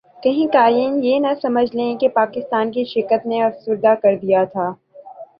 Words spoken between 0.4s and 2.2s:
قارئین یہ نہ سمجھ لیں کہ